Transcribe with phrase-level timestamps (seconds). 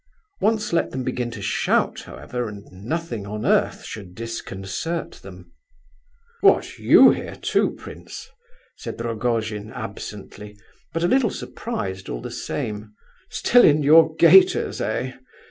[0.39, 5.51] Once let them begin to shout, however, and nothing on earth should disconcert them.
[6.39, 8.27] "What, you here too, prince?"
[8.77, 10.57] said Rogojin, absently,
[10.91, 12.95] but a little surprised all the same
[13.29, 15.11] "Still in your gaiters, eh?"